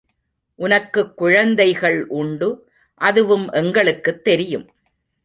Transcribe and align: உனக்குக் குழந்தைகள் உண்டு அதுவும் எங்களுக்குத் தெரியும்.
உனக்குக் 0.55 1.17
குழந்தைகள் 1.17 2.07
உண்டு 2.07 2.69
அதுவும் 2.93 3.49
எங்களுக்குத் 3.51 4.23
தெரியும். 4.23 4.69